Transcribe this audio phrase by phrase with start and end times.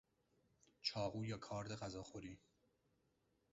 [0.81, 2.39] چاقو یا کارد غذاخوری